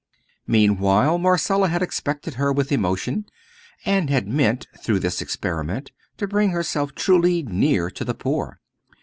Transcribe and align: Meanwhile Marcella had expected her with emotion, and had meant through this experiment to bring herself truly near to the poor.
Meanwhile 0.47 1.19
Marcella 1.19 1.67
had 1.67 1.83
expected 1.83 2.33
her 2.33 2.51
with 2.51 2.71
emotion, 2.71 3.27
and 3.85 4.09
had 4.09 4.27
meant 4.27 4.65
through 4.79 4.97
this 4.97 5.21
experiment 5.21 5.91
to 6.17 6.27
bring 6.27 6.49
herself 6.49 6.95
truly 6.95 7.43
near 7.43 7.91
to 7.91 8.03
the 8.03 8.15
poor. 8.15 8.59